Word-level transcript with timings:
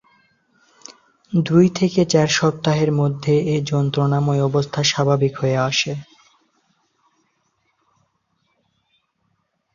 দুই 1.33 1.65
থেকে 1.69 2.01
চার 2.05 2.29
সপ্তাহের 2.31 2.91
মধ্যে 2.91 3.33
এ 3.47 3.57
যন্ত্রণাময় 3.71 4.41
অবস্থা 4.43 4.81
স্বাভাবিক 4.83 5.33
হয়ে 5.37 5.57
আসে। 5.69 5.93